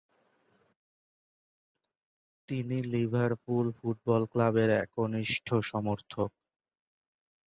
তিনি 2.49 2.77
Liverpool 2.91 3.65
football 3.77 4.21
ক্লাবের 4.31 4.69
একনিষ্ঠ 4.77 5.47
সমর্থক। 5.71 6.29